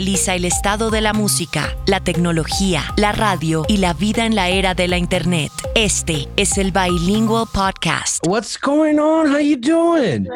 [0.00, 4.48] analiza el estado de la música, la tecnología, la radio y la vida en la
[4.48, 5.52] era de la internet.
[5.74, 8.26] Este es el Bilingual Podcast.
[8.26, 9.26] What's going on?
[9.30, 10.26] How you doing?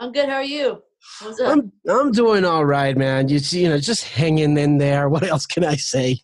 [0.00, 0.30] I'm good.
[0.30, 0.82] How are you?
[1.20, 1.52] What's up?
[1.52, 3.28] I'm I'm doing all right, man.
[3.28, 5.08] You see, you know, just hanging in there.
[5.10, 6.22] What else can I say?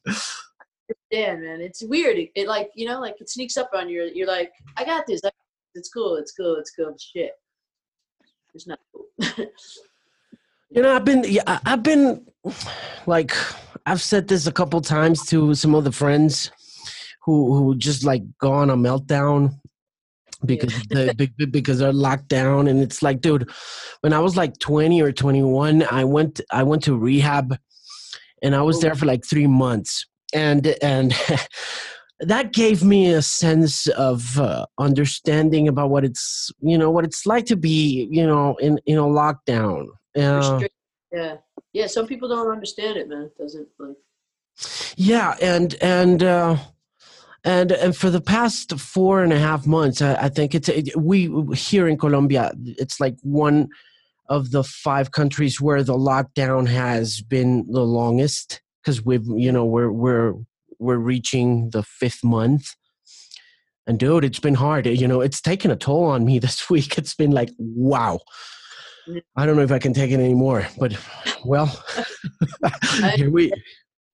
[1.10, 1.60] yeah, man.
[1.60, 2.16] It's weird.
[2.16, 4.10] It, it like you know, like it sneaks up on you.
[4.14, 5.20] You're like, I got this.
[5.74, 6.16] It's cool.
[6.16, 6.56] It's cool.
[6.56, 6.96] It's cool.
[6.98, 7.32] Shit.
[8.54, 9.08] It's not cool.
[10.70, 12.26] You know, I've been, yeah, I've been,
[13.06, 13.34] like,
[13.86, 16.50] I've said this a couple times to some other friends
[17.24, 19.58] who who just like go on a meltdown
[20.44, 23.50] because the be- be- because they're locked down, and it's like, dude,
[24.02, 27.56] when I was like twenty or twenty one, I went I went to rehab,
[28.42, 31.14] and I was there for like three months, and and.
[32.20, 37.26] That gave me a sense of uh, understanding about what it's, you know, what it's
[37.26, 39.86] like to be, you know, in in a lockdown.
[40.38, 40.74] Restrict-
[41.12, 41.36] yeah.
[41.72, 41.86] Yeah.
[41.86, 43.22] Some people don't understand it, man.
[43.22, 43.96] It doesn't like.
[44.96, 46.56] Yeah, and and uh,
[47.44, 50.96] and and for the past four and a half months, I, I think it's it,
[50.96, 52.52] we here in Colombia.
[52.64, 53.68] It's like one
[54.28, 59.64] of the five countries where the lockdown has been the longest because we've you know
[59.64, 60.34] we're we're
[60.78, 62.74] we're reaching the fifth month.
[63.86, 64.86] And dude, it's been hard.
[64.86, 66.98] You know, it's taken a toll on me this week.
[66.98, 68.20] It's been like, wow.
[69.36, 70.96] I don't know if I can take it anymore, but
[71.44, 71.66] well,
[73.16, 73.52] here we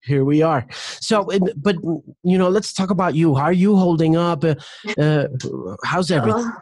[0.03, 0.67] here we are.
[1.01, 1.77] So, but
[2.23, 3.35] you know, let's talk about you.
[3.35, 4.45] How are you holding up?
[4.45, 4.55] Uh,
[4.99, 5.27] uh,
[5.85, 6.45] how's everything?
[6.45, 6.61] Uh,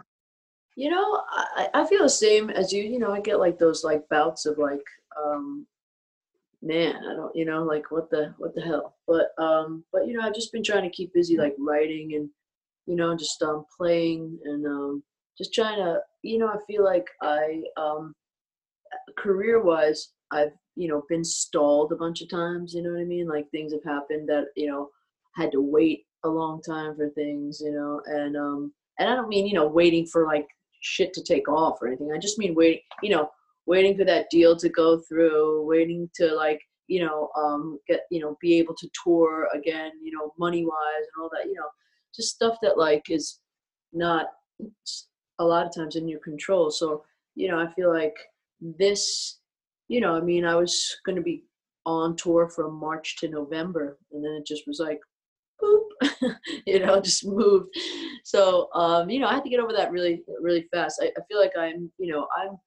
[0.76, 2.82] you know, I, I feel the same as you.
[2.82, 4.84] You know, I get like those like bouts of like,
[5.22, 5.66] um,
[6.62, 8.96] man, I don't, you know, like what the what the hell.
[9.06, 12.30] But um, but you know, I've just been trying to keep busy, like writing and
[12.86, 15.02] you know, just um playing and um
[15.36, 18.14] just trying to, you know, I feel like I um
[19.16, 22.74] career wise, I've you know been stalled a bunch of times.
[22.74, 23.28] You know what I mean?
[23.28, 24.88] Like things have happened that you know
[25.36, 27.60] had to wait a long time for things.
[27.60, 30.46] You know, and um and I don't mean you know waiting for like
[30.80, 32.12] shit to take off or anything.
[32.12, 33.30] I just mean waiting, you know,
[33.66, 38.20] waiting for that deal to go through, waiting to like you know um get you
[38.20, 39.92] know be able to tour again.
[40.02, 41.46] You know, money wise and all that.
[41.46, 41.68] You know,
[42.14, 43.40] just stuff that like is
[43.92, 44.26] not
[45.38, 46.70] a lot of times in your control.
[46.70, 47.04] So
[47.34, 48.14] you know, I feel like
[48.78, 49.40] this,
[49.88, 51.44] you know, I mean, I was going to be
[51.84, 55.00] on tour from March to November, and then it just was like,
[55.62, 56.36] boop,
[56.66, 57.68] you know, just moved.
[58.24, 61.00] So, um, you know, I had to get over that really, really fast.
[61.02, 62.58] I, I feel like I'm, you know, I'm,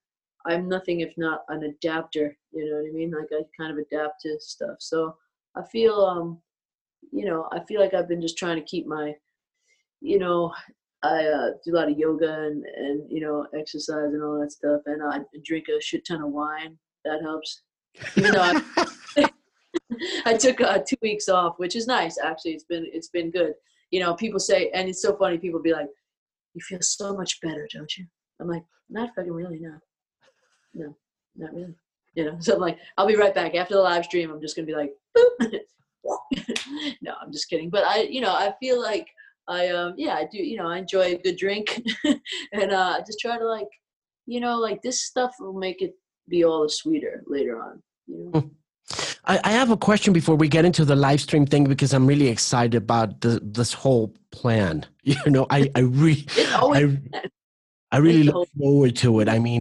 [0.46, 2.36] I'm nothing if not an adapter.
[2.52, 3.10] You know what I mean?
[3.10, 4.76] Like I kind of adapt to stuff.
[4.80, 5.16] So
[5.56, 6.38] I feel, um,
[7.12, 9.14] you know, I feel like I've been just trying to keep my,
[10.00, 10.52] you know,
[11.02, 14.52] I uh, do a lot of yoga and, and you know exercise and all that
[14.52, 16.78] stuff, and I drink a shit ton of wine.
[17.04, 17.62] That helps.
[18.16, 18.62] Even though
[19.16, 19.28] I,
[20.24, 22.18] I took uh, two weeks off, which is nice.
[22.22, 23.54] Actually, it's been it's been good.
[23.90, 25.38] You know, people say, and it's so funny.
[25.38, 25.88] People be like,
[26.54, 28.06] "You feel so much better, don't you?"
[28.40, 29.78] I'm like, "Not fucking really, no,
[30.74, 30.96] no,
[31.36, 31.74] not really."
[32.14, 34.56] You know, so I'm like, "I'll be right back after the live stream." I'm just
[34.56, 35.60] gonna be like, Boop.
[37.00, 39.08] "No, I'm just kidding." But I, you know, I feel like
[39.48, 41.82] I um yeah, I do, you know, I enjoy a good drink
[42.52, 43.68] and uh I just try to like,
[44.26, 45.94] you know, like this stuff will make it
[46.28, 47.82] be all the sweeter later on.
[48.06, 48.50] You know?
[49.24, 52.06] I, I have a question before we get into the live stream thing because I'm
[52.06, 54.86] really excited about the, this whole plan.
[55.06, 56.98] You know, I I really I,
[57.92, 59.28] I really look forward to it.
[59.28, 59.60] I mean,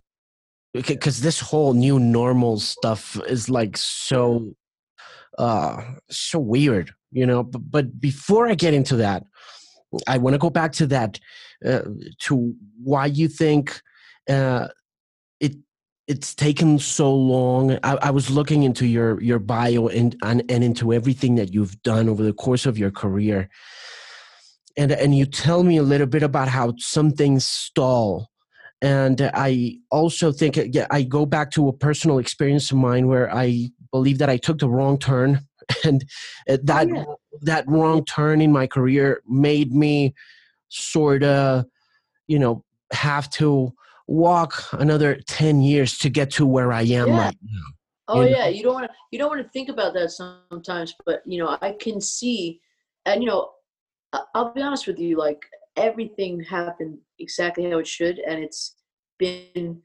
[0.73, 4.55] because this whole new normal stuff is like so
[5.37, 7.43] uh so weird, you know.
[7.43, 9.23] But, but before I get into that,
[10.07, 11.19] I want to go back to that
[11.65, 11.81] uh,
[12.21, 12.53] to
[12.83, 13.81] why you think
[14.29, 14.67] uh,
[15.39, 15.55] it
[16.07, 17.77] it's taken so long.
[17.83, 21.81] I, I was looking into your your bio and, and and into everything that you've
[21.83, 23.49] done over the course of your career,
[24.77, 28.29] and and you tell me a little bit about how some things stall.
[28.81, 33.33] And I also think yeah, I go back to a personal experience of mine where
[33.33, 35.39] I believe that I took the wrong turn,
[35.83, 36.03] and
[36.49, 37.05] uh, that yeah.
[37.45, 40.13] That wrong turn in my career made me
[40.69, 41.65] sort of,
[42.27, 43.73] you know, have to
[44.07, 47.19] walk another 10 years to get to where I am Yeah.
[47.19, 47.61] right now.
[48.07, 48.37] Oh you know?
[48.37, 51.39] yeah, you don't want to you don't want to think about that sometimes, but you
[51.39, 52.61] know I can see,
[53.05, 53.51] and you know,
[54.35, 55.43] I'll be honest with you, like
[55.75, 58.75] everything happened exactly how it should, and it's
[59.17, 59.81] been,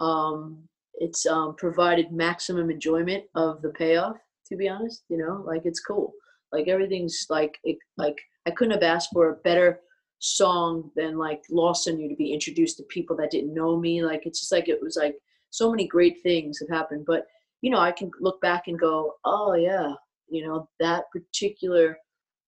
[0.00, 0.64] um,
[0.94, 4.16] it's um, provided maximum enjoyment of the payoff.
[4.48, 6.12] To be honest, you know, like it's cool.
[6.52, 8.16] Like everything's like it, like
[8.46, 9.80] I couldn't have asked for a better
[10.18, 14.02] song than like Lost on You to be introduced to people that didn't know me.
[14.02, 15.16] Like it's just like it was like
[15.50, 17.26] so many great things have happened, but
[17.62, 19.92] you know, I can look back and go, oh yeah,
[20.28, 21.98] you know, that particular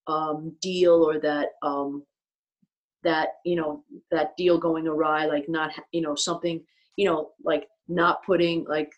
[0.06, 2.04] um, deal or that um,
[3.04, 6.62] that you know that deal going awry, like not you know something,
[6.96, 8.92] you know, like not putting like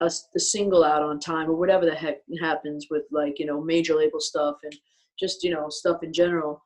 [0.00, 3.60] a, the single out on time or whatever the heck happens with like you know
[3.60, 4.74] major label stuff and
[5.18, 6.62] just you know stuff in general.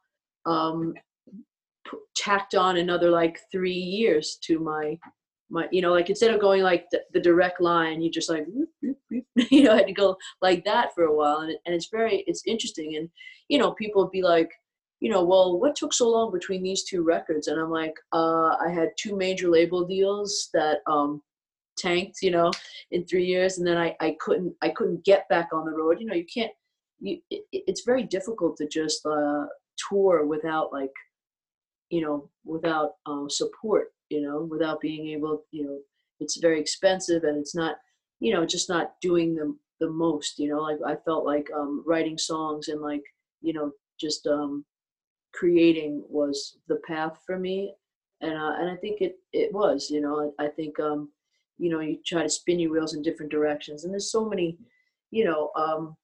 [0.47, 0.95] Um,
[1.87, 4.99] p- tacked on another like three years to my
[5.51, 8.47] my you know like instead of going like the, the direct line you just like
[9.11, 12.25] you know I had to go like that for a while and, and it's very
[12.27, 13.09] it's interesting and
[13.49, 14.51] you know people be like
[15.01, 18.55] you know well what took so long between these two records and i'm like uh
[18.65, 21.21] i had two major label deals that um
[21.81, 22.51] tanked you know
[22.91, 25.99] in three years and then i i couldn't i couldn't get back on the road.
[26.01, 26.53] You know you can't
[27.01, 29.47] you it, it- it's very difficult to just uh
[29.89, 30.93] tour without like
[31.91, 35.79] you know without um, support you know without being able you know
[36.21, 37.77] it's very expensive and it's not
[38.21, 41.83] you know just not doing the the most you know like i felt like um
[41.87, 43.03] writing songs and like
[43.41, 44.65] you know just um
[45.35, 47.75] creating was the path for me.
[48.23, 51.11] And uh, and i think it it was you know i, I think um
[51.61, 53.85] you know you try to spin your wheels in different directions.
[53.85, 54.59] And there's so many
[55.11, 55.97] you know um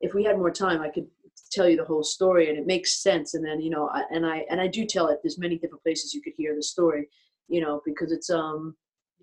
[0.00, 1.06] if we had more time i could
[1.52, 3.34] tell you the whole story and it makes sense.
[3.34, 5.18] And then you know I, and i and i do tell it.
[5.22, 7.08] There's many different places you could hear the story
[7.48, 8.76] you know because it's um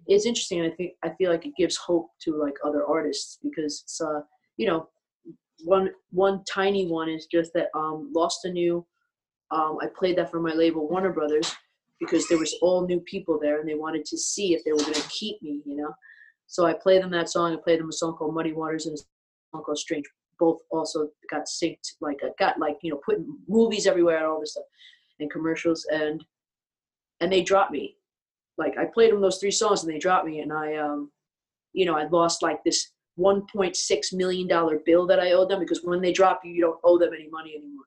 [0.08, 0.64] it's interesting.
[0.64, 4.22] I think i feel like it gives hope to like other artists because it's uh
[4.58, 4.90] you know
[5.64, 8.86] one one tiny one is just that um lost on you
[9.52, 11.56] um i played that for my label warner brothers
[12.00, 14.80] because there was all new people there and they wanted to see if they were
[14.80, 15.94] going to keep me you know?
[16.48, 18.96] So i played them that song i played them a song called muddy waters and
[18.96, 20.06] a song called strange
[20.38, 24.40] both also got synced like uh, got like you know put movies everywhere and all
[24.40, 24.66] this stuff
[25.20, 26.24] and commercials and
[27.22, 27.96] and they dropped me.
[28.58, 31.12] Like i played them those three songs and they dropped me and i um
[31.74, 35.82] you know i lost like this 1.6 million dollar bill that i owed them because
[35.84, 37.84] when they drop you you don't owe them any money anymore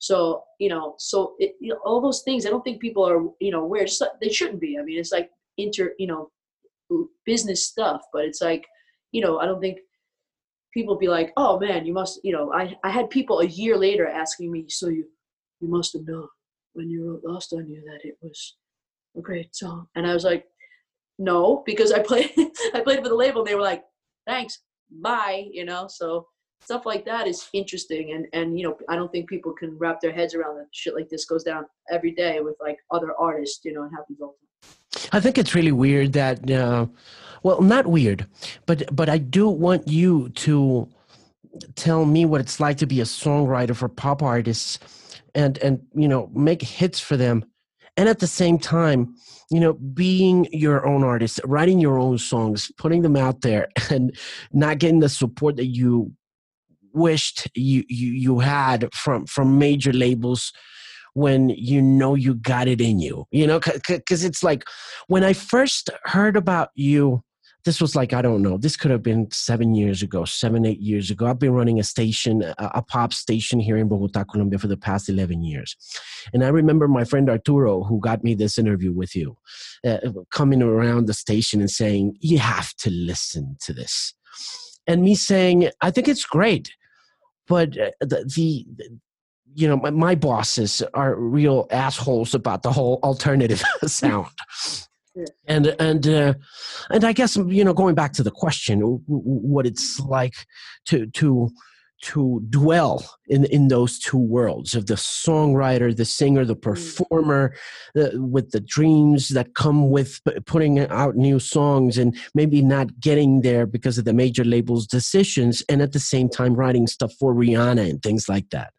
[0.00, 3.22] so you know so it, you know, all those things i don't think people are
[3.38, 4.78] you know just they shouldn't be.
[4.78, 6.30] I mean it's like inter you know
[7.24, 8.66] business stuff but it's like
[9.12, 9.78] you know i don't think
[10.74, 13.76] people be like oh man you must you know i i had people a year
[13.76, 15.04] later asking me so you
[15.60, 16.26] you must have known
[16.72, 18.56] when you wrote lost on you that it was
[19.18, 19.86] a great song?
[19.94, 20.46] And i was like
[21.18, 22.30] no because i played
[22.74, 23.84] i played for the label and they were like
[24.26, 24.60] thanks
[24.90, 26.26] bye you know so
[26.60, 30.00] stuff like that is interesting and and you know i don't think people can wrap
[30.00, 33.64] their heads around that shit like this goes down every day with like other artists
[33.64, 34.36] you know and happens all
[35.12, 36.86] I think it's really weird that, uh,
[37.42, 38.26] well, not weird,
[38.66, 40.88] but but I do want you to
[41.74, 44.78] tell me what it's like to be a songwriter for pop artists,
[45.34, 47.44] and and you know make hits for them,
[47.96, 49.14] and at the same time,
[49.50, 54.16] you know, being your own artist, writing your own songs, putting them out there, and
[54.52, 56.12] not getting the support that you
[56.92, 60.52] wished you you, you had from from major labels
[61.14, 64.64] when you know you got it in you you know because it's like
[65.08, 67.22] when i first heard about you
[67.64, 70.80] this was like i don't know this could have been seven years ago seven eight
[70.80, 71.26] years ago.
[71.26, 75.08] I've been running a station a, pop station here in bogota colombia for the past
[75.08, 75.76] 11 years.
[76.32, 79.36] And i remember my friend arturo who got me this interview with you
[79.86, 79.98] uh,
[80.30, 84.14] coming around the station and saying you have to listen to this.
[84.86, 86.70] And me saying i think it's great
[87.50, 88.48] but uh, the, the
[89.60, 94.28] you know my, my bosses are real assholes about the whole alternative sound
[95.16, 95.24] Yeah.
[95.54, 96.34] and and uh,
[96.94, 100.36] and i guess you know going back to the question w- w- what it's like
[100.90, 101.50] to to
[102.02, 107.54] to dwell in in those two worlds of the songwriter the singer the performer
[107.98, 113.42] uh, with the dreams that come with putting out new songs and maybe not getting
[113.42, 117.34] there because of the major labels decisions and at the same time writing stuff for
[117.34, 118.72] rihanna and things like that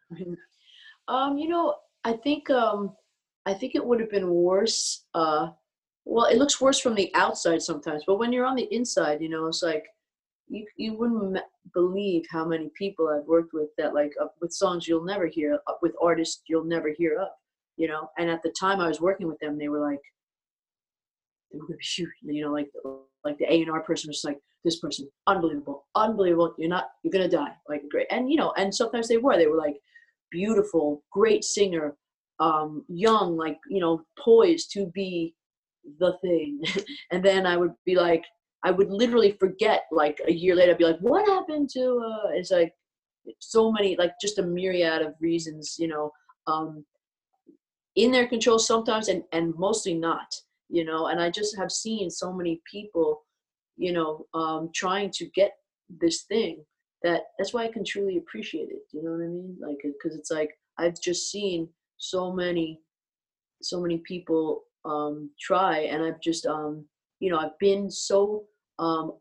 [1.08, 1.74] Um, you know,
[2.04, 2.94] I think um,
[3.46, 5.04] I think it would have been worse.
[5.14, 5.50] Uh,
[6.04, 9.28] well, it looks worse from the outside sometimes, but when you're on the inside, you
[9.28, 9.84] know, it's like
[10.52, 11.38] you you wouldn't
[11.72, 15.58] believe how many people I've worked with that like uh, with songs you'll never hear,
[15.66, 17.28] uh, with artists you'll never hear of,
[17.76, 18.10] you know.
[18.18, 20.00] And at the time I was working with them, they were like,
[21.50, 22.70] they were gonna shoot, you know, like
[23.24, 26.54] like the A and R person was like, this person, unbelievable, unbelievable.
[26.58, 27.52] You're not, you're gonna die.
[27.68, 29.36] Like great, and you know, and sometimes they were.
[29.36, 29.76] They were like
[30.30, 31.96] beautiful, great singer,
[32.40, 35.34] um, young, like you know, poised to be
[35.98, 36.60] the thing.
[37.10, 38.24] and then I would be like,
[38.64, 39.84] I would literally forget.
[39.90, 42.02] Like a year later, I'd be like, what happened to?
[42.04, 42.72] Uh, it's like
[43.38, 46.12] so many, like just a myriad of reasons, you know,
[46.46, 46.84] um,
[47.96, 50.32] in their control sometimes, and and mostly not
[50.72, 53.22] you know and i just have seen so many people
[53.76, 55.52] you know um, trying to get
[56.00, 56.64] this thing
[57.02, 60.16] that that's why i can truly appreciate it you know what i mean like because
[60.16, 62.80] it's like i've just seen so many
[63.62, 66.84] so many people um, try and i've just um,
[67.20, 68.44] you know i've been so
[68.82, 69.12] um,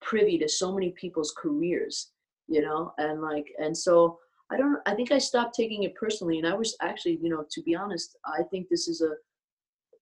[0.00, 2.12] privy to so many people's careers
[2.48, 2.92] you know?
[2.98, 4.18] And like and so
[4.50, 7.44] i don't i think i stopped taking it personally and i was actually you know
[7.50, 9.10] to be honest i think this is a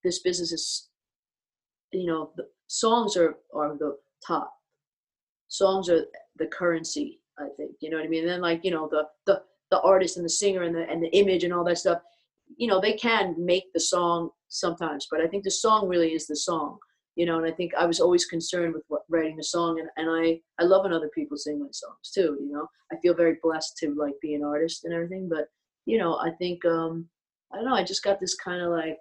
[0.05, 0.89] this business is
[1.93, 3.97] you know the songs are are the
[4.27, 4.53] top.
[5.49, 6.05] Songs are
[6.37, 8.23] the currency i think you know what i mean?
[8.23, 11.03] And then like you know the the the artist and the singer and the and
[11.03, 12.01] the image and all that stuff
[12.57, 16.29] you know they can make the song sometimes but i think the song really is
[16.29, 16.79] the song
[17.17, 19.89] you know and i think i was always concerned with what, writing a song and,
[19.97, 22.69] and i i love when other people sing my songs too you know?
[22.93, 25.49] I feel very blessed to like be an artist and everything but
[25.87, 27.09] you know i think um
[27.53, 29.01] i don't know i just got this kind of like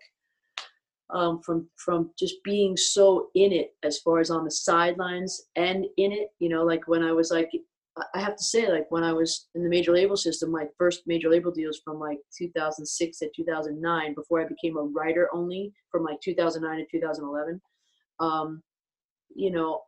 [1.11, 5.85] um, from from just being so in it as far as on the sidelines and
[5.97, 6.63] in it you know?
[6.63, 7.51] Like when i was like
[8.13, 11.03] i have to say like when i was in the major label system my first
[11.05, 16.03] major label deals from like 2006 to 2009 before i became a writer only from
[16.03, 17.61] like 2009 to 2011
[18.19, 18.61] um,
[19.35, 19.81] you know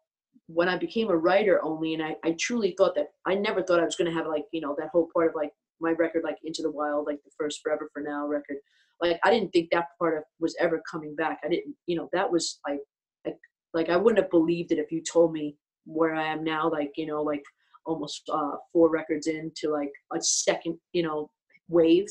[0.47, 3.81] when i became a writer only and I, I truly thought that i never thought
[3.81, 6.23] i was going to have like you know that whole part of like my record
[6.23, 8.57] like into the wild like the first forever for now record
[9.01, 11.39] like I didn't think that part of was ever coming back.
[11.43, 12.79] I didn't, you know, that was like,
[13.25, 13.37] like,
[13.73, 15.55] like I wouldn't have believed it if you told me
[15.85, 17.43] where I am now, like, you know, like
[17.85, 21.29] almost uh, four records into like a second, you know,
[21.69, 22.07] wave.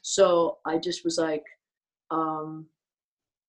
[0.00, 1.44] So I just was like,
[2.10, 2.66] um,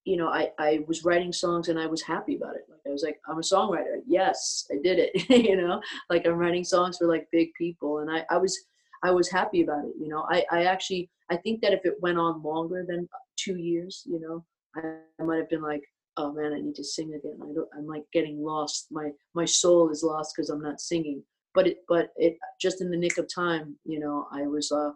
[0.06, 2.66] you know, I, I was writing songs and I was happy about it.
[2.70, 4.02] Like I was like, I'm a songwriter.
[4.06, 5.30] Yes, I did it.
[5.48, 8.00] you know, like I'm writing songs for like big people.
[8.00, 8.58] And I, I was,
[9.04, 9.94] I was happy about it.
[10.00, 13.08] You know, I, I actually, I think that if it went on longer than
[13.38, 14.44] two years, you know,
[14.76, 15.84] I, I might have been like,
[16.18, 17.40] oh man, I need to sing again.
[17.42, 18.88] I don't, I'm like getting lost.
[18.92, 21.24] My my soul is lost because I'm not singing.
[21.56, 24.92] But it, but it, just in the nick of time, you know, I was, uh,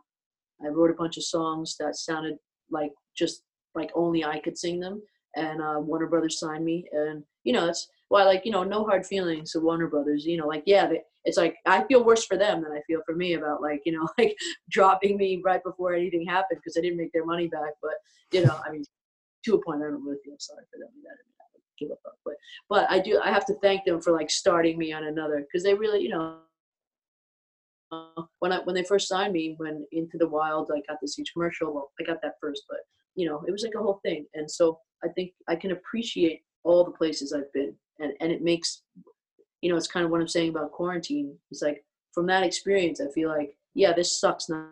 [0.63, 2.37] I wrote a bunch of songs that sounded
[2.71, 3.43] like just
[3.77, 5.01] like only I could sing them,
[5.35, 8.85] and uh, Warner Brothers signed me, and you know, it's why like you know, no
[8.85, 10.25] hard feelings to Warner Brothers.
[10.25, 13.01] You know, like yeah, they, it's like I feel worse for them than I feel
[13.05, 14.35] for me about like you know like
[14.69, 17.73] dropping me right before anything happened because I didn't make their money back.
[17.81, 17.93] But
[18.31, 18.83] you know, I mean,
[19.45, 20.89] to a point, I don't really feel sorry for them.
[21.03, 21.17] That
[21.77, 22.35] give up, but
[22.69, 23.19] but I do.
[23.23, 26.09] I have to thank them for like starting me on another because they really, you
[26.09, 26.37] know.
[27.91, 31.15] Uh, when I when they first signed me, when Into the Wild, I got this
[31.15, 31.73] huge commercial.
[31.73, 32.79] Well, I got that first, but
[33.15, 34.25] you know, it was like a whole thing.
[34.33, 38.41] And so I think I can appreciate all the places I've been, and and it
[38.41, 38.81] makes
[39.61, 41.35] you know, it's kind of what I'm saying about quarantine.
[41.51, 44.69] It's like from that experience, I feel like, yeah, this sucks not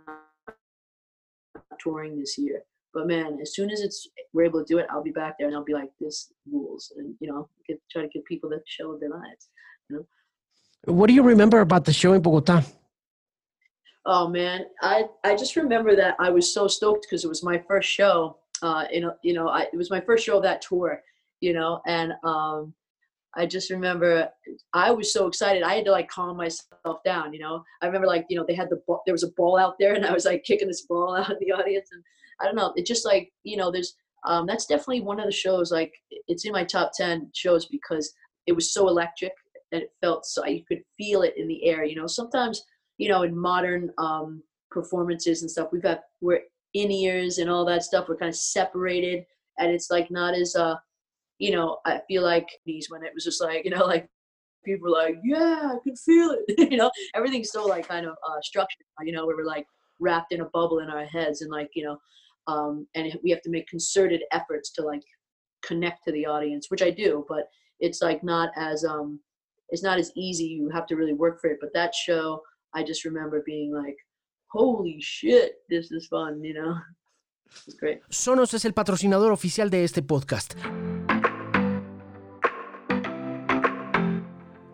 [1.79, 2.63] touring this year.
[2.93, 5.47] But man, as soon as it's we're able to do it, I'll be back there
[5.47, 8.61] and I'll be like, this rules, and you know, get, try to give people the
[8.65, 9.49] show of their lives.
[9.89, 10.93] You know.
[10.93, 12.61] What do you remember about the show in Bogota?
[14.05, 17.61] Oh man, I I just remember that I was so stoked because it was my
[17.67, 18.37] first show.
[18.61, 21.01] Uh, you know, you know, I, it was my first show of that tour.
[21.41, 22.73] You know, and um,
[23.35, 24.29] I just remember
[24.73, 25.63] I was so excited.
[25.63, 27.63] I had to like calm myself down, you know.
[27.81, 29.93] I remember like, you know, they had the ball, there was a ball out there
[29.95, 32.03] and I was like kicking this ball out in the audience and
[32.41, 33.95] I don't know, it just like, you know, there's
[34.25, 35.93] um that's definitely one of the shows like
[36.27, 38.13] it's in my top 10 shows because
[38.47, 39.33] it was so electric
[39.71, 42.07] and it felt so you could feel it in the air, you know.
[42.07, 42.63] Sometimes,
[42.97, 46.41] you know, in modern um performances and stuff, we've got we're
[46.73, 49.25] in ears and all that stuff, we're kind of separated
[49.57, 50.75] and it's like not as uh
[51.39, 54.07] you know, I feel like these when it was just like, you know, like
[54.63, 56.71] people were like, yeah, I can feel it.
[56.71, 59.65] you know, everything's so like kind of uh, structured, you know, where we're like
[59.99, 61.97] wrapped in a bubble in our heads and like, you know,
[62.47, 65.01] um, and we have to make concerted efforts to like
[65.63, 67.47] connect to the audience, which I do, but
[67.79, 69.19] it's like not as, um,
[69.69, 70.45] it's not as easy.
[70.45, 71.57] You have to really work for it.
[71.59, 72.41] But that show,
[72.75, 73.95] I just remember being like,
[74.47, 76.75] holy shit, this is fun, you know?
[77.67, 78.01] It's great.
[78.09, 80.55] Sonos es el patrocinador oficial de este podcast.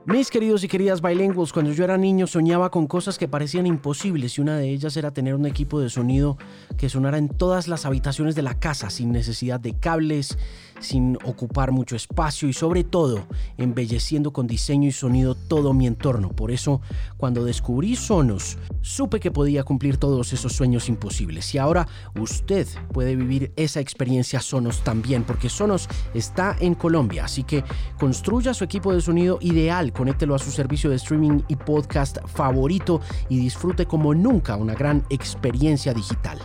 [0.04, 4.36] Mis queridos y queridas bilingües, cuando yo era niño soñaba con cosas que parecían imposibles
[4.36, 6.40] y una de ellas era tener un equipo de sonido
[6.76, 10.40] que sonara en todas las habitaciones de la casa sin necesidad de cables,
[10.80, 13.28] sin ocupar mucho espacio y sobre todo
[13.58, 16.30] embelleciendo con diseño y sonido todo mi entorno.
[16.30, 16.82] Por eso,
[17.18, 21.54] cuando descubrí Sonos, supe que podía cumplir todos esos sueños imposibles.
[21.54, 21.88] Y ahora
[22.20, 27.64] usted puede vivir esa experiencia Sonos también, porque Sonos está en Colombia, así que
[28.00, 33.02] construya su equipo de sonido ideal conéctelo a su servicio de streaming y podcast favorito
[33.30, 36.40] y disfrute como nunca una gran experiencia digital.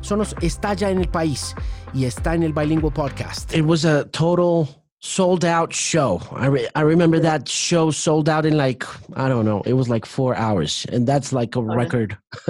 [0.00, 1.54] Sonos está ya en el país
[1.94, 3.54] y está en el Bilingual Podcast.
[3.54, 4.68] It was a total
[5.00, 6.20] sold out show.
[6.32, 8.84] I, re I remember that show sold out in like,
[9.16, 10.86] I don't know, it was like four hours.
[10.92, 12.18] And that's like a record.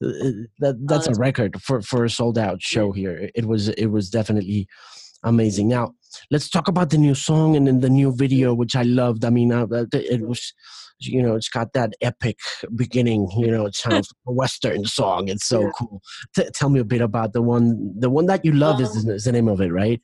[0.00, 3.30] that, that's a record for, for a sold out show here.
[3.34, 4.68] It was, it was definitely
[5.22, 5.68] amazing.
[5.68, 5.94] Now,
[6.30, 9.24] let's talk about the new song and then the new video, which I loved.
[9.24, 10.52] I mean, uh, it was,
[10.98, 12.38] you know, it's got that epic
[12.74, 13.28] beginning.
[13.36, 15.28] You know, it sounds like a western song.
[15.28, 15.70] It's so yeah.
[15.78, 16.02] cool.
[16.34, 17.94] T- tell me a bit about the one.
[17.98, 20.00] The one that you love um, is, is, the name of it, right?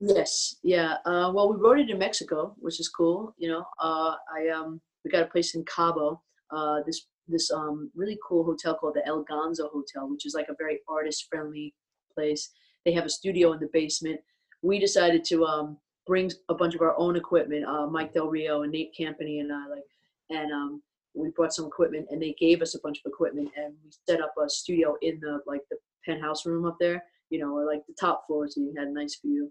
[0.00, 0.56] Yes.
[0.62, 0.94] Yeah.
[1.04, 3.34] Uh, well, we wrote it in Mexico, which is cool.
[3.38, 6.22] You know, uh, I um, we got a place in Cabo.
[6.50, 10.48] Uh, this this um really cool hotel called the El Ganzo Hotel, which is like
[10.48, 11.74] a very artist friendly
[12.14, 12.50] place.
[12.84, 14.20] They have a studio in the basement
[14.62, 15.76] we decided to um,
[16.06, 17.64] bring a bunch of our own equipment.
[17.64, 19.82] Uh, Mike Del Rio and Nate Campany and I like,
[20.30, 20.82] and um,
[21.14, 24.22] we brought some equipment, and they gave us a bunch of equipment, and we set
[24.22, 25.76] up a studio in the like the
[26.06, 28.92] penthouse room up there, you know, or like the top floor, so you had a
[28.92, 29.50] nice view,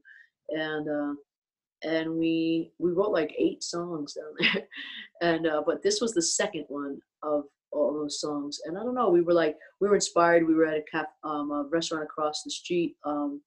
[0.50, 1.14] and uh,
[1.88, 4.68] and we we wrote like eight songs down there,
[5.22, 8.96] and uh, but this was the second one of all those songs, and I don't
[8.96, 10.48] know, we were like we were inspired.
[10.48, 12.96] We were at a cap um, a restaurant across the street.
[13.06, 13.42] Um,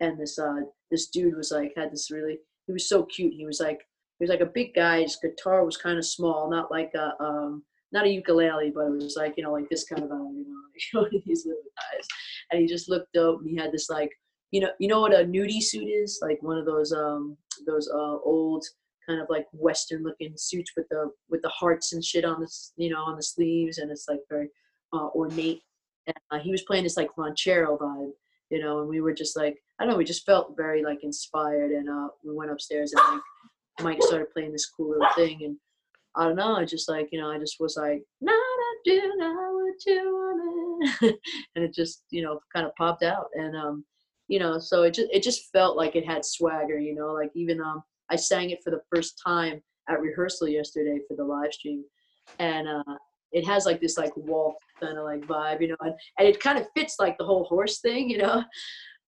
[0.00, 3.34] and this uh this dude was like had this really he was so cute.
[3.34, 3.80] He was like
[4.18, 5.02] he was like a big guy.
[5.02, 9.02] His guitar was kind of small, not like a um not a ukulele, but it
[9.02, 10.46] was like you know like this kind of a you
[10.94, 12.06] know like these little guys.
[12.50, 14.10] And he just looked dope, and he had this like
[14.50, 17.88] you know you know what a nudie suit is like one of those um those
[17.92, 18.64] uh old
[19.08, 22.50] kind of like western looking suits with the with the hearts and shit on the
[22.76, 24.48] you know on the sleeves and it's like very
[24.92, 25.62] uh, ornate
[26.06, 28.10] and uh, he was playing this like ranchero vibe
[28.50, 31.04] you know and we were just like I don't know, we just felt very like
[31.04, 33.22] inspired, and uh, we went upstairs and like
[33.80, 35.56] Mike started playing this cool little thing, and
[36.14, 39.12] I don't know, I just like you know, I just was like, "Not I do
[39.16, 41.00] not what you want,"
[41.54, 43.84] and it just you know kind of popped out, and um,
[44.28, 47.30] you know, so it just it just felt like it had swagger, you know, like
[47.34, 51.54] even um, I sang it for the first time at rehearsal yesterday for the live
[51.54, 51.84] stream,
[52.38, 52.96] and uh,
[53.32, 56.40] it has like this like wall kind of like vibe, you know, and, and it
[56.40, 58.44] kind of fits like the whole horse thing, you know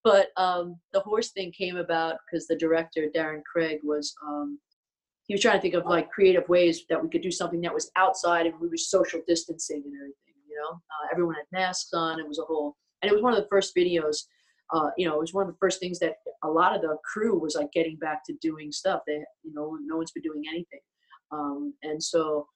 [0.05, 4.59] but um, the horse thing came about because the director Darren Craig was um,
[5.27, 7.75] he was trying to think of like creative ways that we could do something that
[7.75, 10.17] was outside and we were social distancing and everything.
[10.49, 12.19] You know, uh, everyone had masks on.
[12.19, 14.17] It was a whole, and it was one of the first videos.
[14.75, 16.97] Uh, you know, it was one of the first things that a lot of the
[17.11, 19.03] crew was like getting back to doing stuff.
[19.07, 20.81] They, you know, no one's been doing anything,
[21.31, 22.47] um, and so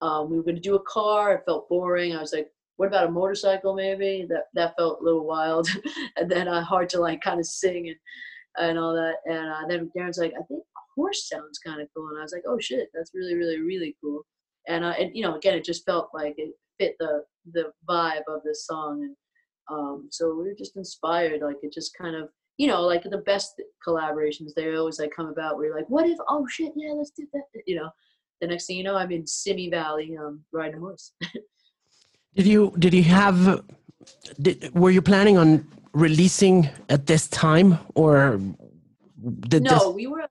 [0.00, 1.34] um, we were going to do a car.
[1.34, 2.14] It felt boring.
[2.14, 5.68] I was like, what about a motorcycle maybe that that felt a little wild
[6.16, 7.96] and then uh, hard to like kind of sing and
[8.56, 11.88] and all that and uh, then darren's like i think a horse sounds kind of
[11.94, 14.22] cool and i was like oh shit that's really really really cool
[14.68, 18.22] and uh, and you know again it just felt like it fit the the vibe
[18.28, 19.16] of this song and
[19.70, 23.18] um, so we were just inspired like it just kind of you know like the
[23.18, 26.92] best collaborations they always like come about where you're like what if oh shit yeah
[26.92, 27.90] let's do that you know
[28.40, 31.12] the next thing you know i'm in simi valley um, riding a horse.
[32.34, 33.64] Did you did you have
[34.40, 38.40] did, were you planning on releasing at this time or
[39.48, 39.88] did no this...
[39.88, 40.24] we were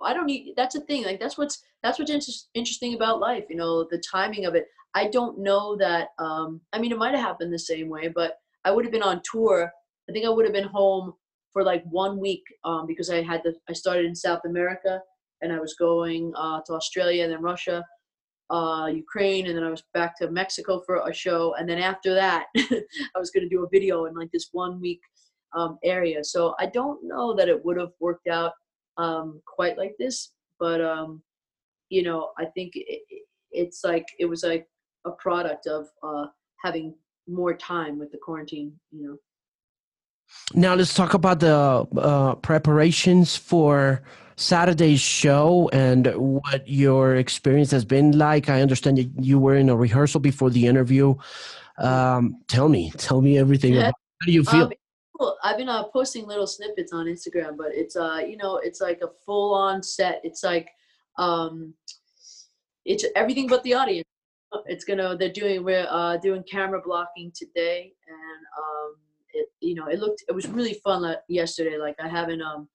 [0.00, 3.44] i don't need that's the thing like that's what's that's what's inter- interesting about life
[3.48, 4.66] you know the timing of it.
[4.94, 8.38] I don't know that um i mean it might have happened the same way but
[8.64, 9.72] i would have been on tour.
[10.08, 11.14] I think i would have been home
[11.52, 15.00] for like one week um because i had the i started in south america
[15.42, 17.84] and i was going uh to australia and then russia
[18.50, 22.14] uh, Ukraine, and then I was back to Mexico for a show, and then after
[22.14, 25.00] that, I was going to do a video in like this one week
[25.54, 26.24] um, area.
[26.24, 28.52] So I don't know that it would have worked out
[28.96, 31.22] um, quite like this, but um,
[31.88, 33.02] you know, I think it,
[33.52, 34.66] it's like it was like
[35.04, 36.26] a product of uh,
[36.62, 36.94] having
[37.28, 38.72] more time with the quarantine.
[38.90, 39.16] You know.
[40.54, 44.02] Now let's talk about the uh, preparations for
[44.36, 48.48] Saturday's show and what your experience has been like.
[48.48, 51.14] I understand that you were in a rehearsal before the interview.
[51.78, 53.76] Um, tell me, tell me everything.
[53.76, 54.64] About, how do you feel?
[54.64, 54.72] Um,
[55.18, 55.36] cool.
[55.44, 59.00] I've been uh, posting little snippets on Instagram, but it's uh, you know, it's like
[59.02, 60.20] a full-on set.
[60.24, 60.68] It's like,
[61.18, 61.74] um,
[62.84, 64.06] it's everything but the audience.
[64.66, 68.96] It's gonna they're doing we're uh, doing camera blocking today, and um,
[69.32, 71.78] it you know it looked it was really fun like, yesterday.
[71.78, 72.68] Like I haven't um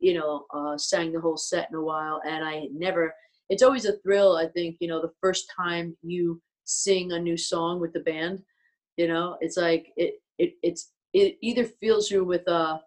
[0.00, 3.12] you know uh, sang the whole set in a while, and I never.
[3.50, 4.36] It's always a thrill.
[4.36, 8.42] I think you know the first time you sing a new song with the band.
[8.96, 12.80] You know, it's like it it it's it either fills you with a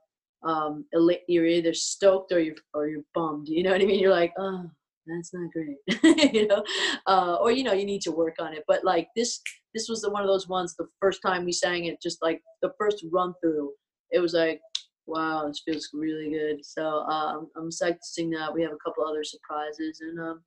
[0.44, 0.86] um
[1.28, 3.48] you're either stoked or you're or you're bummed.
[3.48, 4.00] You know what I mean?
[4.00, 4.70] You're like, oh,
[5.08, 5.78] that's not great.
[6.34, 6.64] you know,
[7.08, 8.64] uh, or you know, you need to work on it.
[8.68, 9.42] But like this,
[9.74, 10.76] this was the one of those ones.
[10.76, 13.72] The first time we sang it, just like the first run through,
[14.12, 14.62] it was like,
[15.08, 16.66] wow, this feels really good.
[16.66, 18.54] So um, I'm psyched to sing that.
[18.54, 20.42] We have a couple other surprises, and um,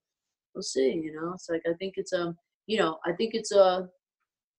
[0.55, 0.93] we'll see.
[0.93, 2.37] You know, it's like I think it's um,
[2.67, 3.87] you know, I think it's a uh,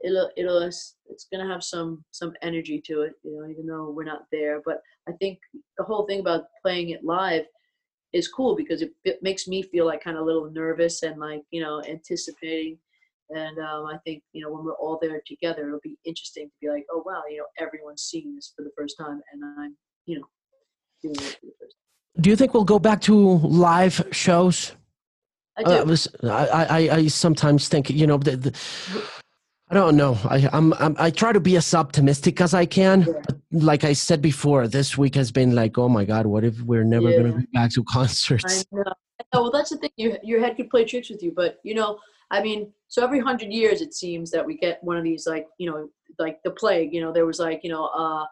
[0.04, 0.98] it'll it'll it's
[1.32, 4.82] gonna have some some energy to it you know even though we're not there but
[5.08, 5.40] i think
[5.78, 7.46] the whole thing about playing it live
[8.16, 11.20] is cool because it, it makes me feel like kind of a little nervous and
[11.20, 12.78] like you know anticipating.
[13.32, 16.54] And um, i think you know when we're all there together it'll be interesting to
[16.62, 19.76] be like oh wow you know everyone's seeing this for the first time and i'm
[20.06, 20.26] you know
[21.02, 22.22] doing it for the first time.
[22.22, 24.74] Do you think we'll go back to live shows?
[25.58, 25.72] I do.
[25.72, 28.52] Uh, was, I, I, I sometimes think, you know, the, the,
[29.70, 30.18] I don't know.
[30.26, 33.02] I, I'm, I'm, i try to be as optimistic as I can.
[33.02, 33.14] Yeah.
[33.52, 36.84] Like I said before, this week has been like, oh my god, what if we're
[36.84, 37.18] never yeah.
[37.18, 38.66] going to be back to concerts?
[38.72, 38.94] I know.
[39.34, 39.92] Well, that's the thing.
[39.98, 42.00] Your your head could play tricks with you, but you know,
[42.32, 45.48] I mean, so every hundred years it seems that we get one of these, like
[45.58, 46.94] you know, like the plague.
[46.94, 48.26] You know, there was like you know, uh,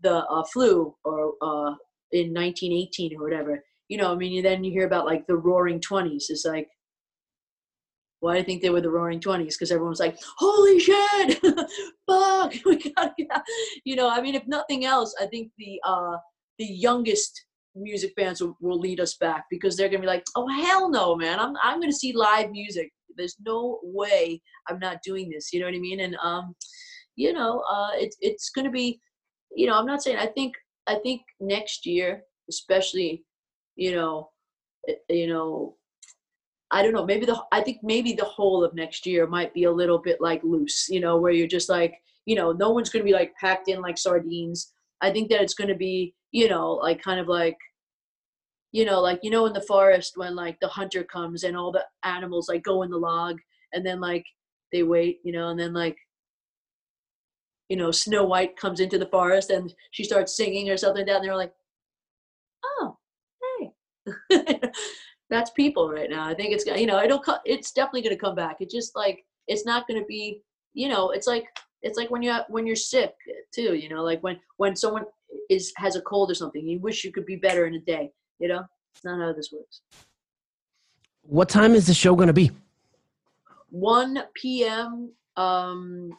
[0.00, 1.74] the uh, flu or uh,
[2.12, 3.62] in 1918 or whatever.
[3.88, 6.26] You know, I mean, then you hear about like the Roaring Twenties.
[6.30, 6.68] It's like
[8.20, 11.40] why do you think they were the roaring 20s because everyone was like holy shit!
[12.08, 13.12] Fuck we out.
[13.84, 16.16] you know i mean if nothing else i think the uh
[16.58, 20.48] the youngest music fans will, will lead us back because they're gonna be like oh
[20.48, 21.38] hell no man.
[21.38, 22.90] I'm, I'm gonna see live music.
[23.16, 25.52] There's no way i'm not doing this.
[25.52, 26.00] You know what i mean?
[26.00, 26.54] And um
[27.16, 29.00] you know uh it's it's gonna be
[29.54, 30.54] you know i'm not saying i think
[30.86, 33.24] i think next year especially
[33.74, 34.30] you know
[34.88, 35.74] eh, you know
[36.70, 39.64] I don't know, maybe the I think maybe the whole of next year might be
[39.64, 41.94] a little bit like loose, you know, where you're just like,
[42.26, 44.72] you know, no one's going to be like packed in like sardines.
[45.00, 47.56] I think that it's going to be, you know, like kind of like
[48.72, 51.72] you know, like you know in the forest when like the hunter comes and all
[51.72, 53.38] the animals like go in the log
[53.72, 54.24] and then like
[54.72, 55.96] they wait, you know, and then like
[57.68, 61.22] you know, Snow White comes into the forest and she starts singing or something down
[61.22, 61.52] there like,
[62.64, 62.96] oh,
[63.58, 64.60] hey.
[65.30, 66.26] that's people right now.
[66.26, 68.56] I think it's you know it'll it's definitely going to come back.
[68.60, 70.42] It's just like it's not going to be
[70.74, 71.46] you know it's like
[71.82, 73.14] it's like when you when you're sick
[73.54, 73.74] too.
[73.74, 75.04] You know like when when someone
[75.48, 78.10] is has a cold or something, you wish you could be better in a day.
[78.38, 78.64] You know,
[78.94, 79.82] it's not how this works.
[81.22, 82.50] What time is the show going to be?
[83.70, 85.12] 1 p.m.
[85.36, 86.16] Um,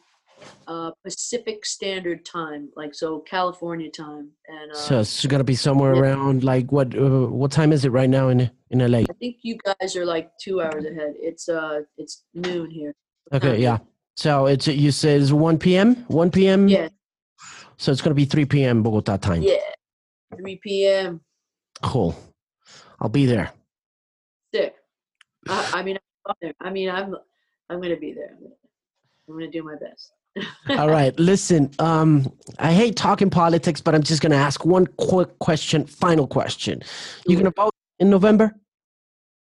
[0.66, 4.30] uh, Pacific Standard Time, like so California time.
[4.48, 6.00] And uh, so it's gonna be somewhere yeah.
[6.00, 6.96] around like what?
[6.96, 9.00] Uh, what time is it right now in in LA?
[9.00, 11.14] I think you guys are like two hours ahead.
[11.16, 12.94] It's uh, it's noon here.
[13.32, 13.78] Okay, yeah.
[14.16, 15.96] So it's you said it's one p.m.
[16.08, 16.68] One p.m.
[16.68, 16.88] Yeah.
[17.76, 18.82] So it's gonna be three p.m.
[18.82, 19.42] Bogota time.
[19.42, 19.56] Yeah,
[20.36, 21.20] three p.m.
[21.82, 22.14] Cool.
[23.00, 23.52] I'll be there.
[24.54, 24.74] Sick.
[25.48, 27.16] I, I mean, I'm I mean, I'm
[27.68, 28.36] I'm gonna be there.
[29.28, 30.12] I'm gonna do my best.
[30.70, 31.18] All right.
[31.18, 35.86] Listen, um, I hate talking politics, but I'm just going to ask one quick question,
[35.86, 36.82] final question.
[37.26, 38.54] You going to vote in November?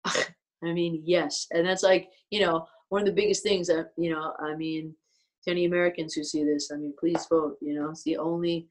[0.05, 1.47] I mean, yes.
[1.51, 4.95] And that's like, you know, one of the biggest things that, you know, I mean,
[5.43, 8.67] to any Americans who see this, I mean, please vote, you know, it's the only,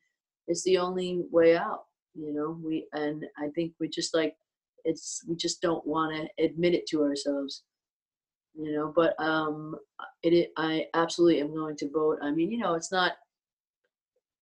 [0.47, 4.37] it's the only way out, you know, we, and I think we just like,
[4.85, 7.63] it's, we just don't want to admit it to ourselves
[8.59, 9.77] you know but um
[10.23, 12.19] it, it, i absolutely am going to vote.
[12.23, 13.13] I mean you know it's not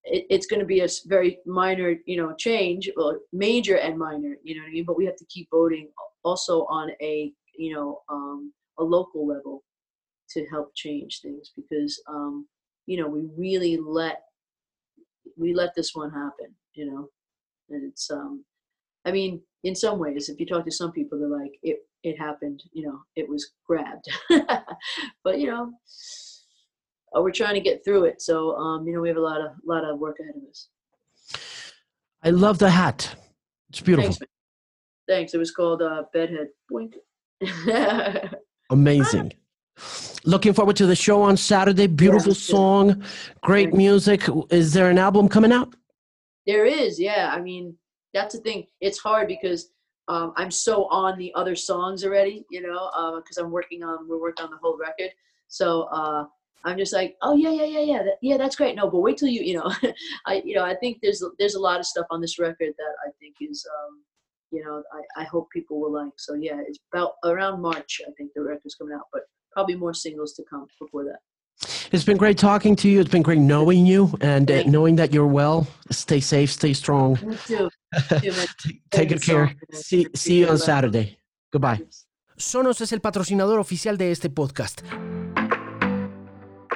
[0.05, 4.37] it, it's going to be a very minor you know change well major and minor
[4.43, 4.85] you know what i mean?
[4.85, 5.91] But we have to keep voting
[6.25, 9.63] also on a you know um a local level
[10.31, 12.47] to help change things because um
[12.87, 14.23] you know we really let
[15.37, 17.09] we let this one happen you know?
[17.71, 18.45] And it's um
[19.05, 22.19] i mean in some ways if you talk to some people they're like it it
[22.19, 24.07] happened you know it was grabbed.
[25.25, 25.73] But you know
[27.15, 29.41] uh, we're trying to get through it so um you know we have a lot
[29.41, 30.69] of lot of work ahead of us.
[32.23, 33.15] I love the hat.
[33.71, 34.13] It's beautiful.
[34.13, 34.33] Thanks,
[35.09, 35.35] thanks.
[35.35, 36.49] it was called uh bedhead.
[36.73, 36.95] Boink.
[38.71, 39.33] amazing.
[40.25, 41.89] Looking forward to the show on saturday.
[41.89, 43.03] Beautiful yeah, song.
[43.43, 44.23] Great music.
[44.51, 45.75] Is there an album coming out?
[46.47, 47.33] There is yeah.
[47.37, 47.77] I mean
[48.15, 48.67] that's the thing.
[48.81, 49.71] It's hard because
[50.09, 54.09] um, I'm so on the other songs already, you know, because uh, I'm working on
[54.09, 55.11] we're working on the whole record.
[55.49, 56.27] So uh,
[56.65, 58.77] I'm just like, oh yeah, yeah, yeah, yeah, that, yeah, that's great.
[58.77, 59.73] No, but wait till you, you know,
[60.27, 62.95] I, you know, I think there's there's a lot of stuff on this record that
[63.07, 64.03] I think is, um,
[64.51, 66.13] you know, I, I hope people will like.
[66.17, 68.01] So yeah, it's about around March.
[68.07, 71.21] I think the record's coming out, but probably more singles to come before that.
[71.93, 73.01] It's been great talking to you.
[73.01, 75.67] It's been great knowing you and uh, knowing that you're well.
[75.91, 77.19] Stay safe, stay strong.
[77.23, 77.71] Me too.
[78.91, 79.55] Take good care.
[79.73, 81.19] See, see you on Saturday.
[81.53, 81.83] Goodbye.
[82.37, 84.83] Sonos es el patrocinador oficial de este podcast.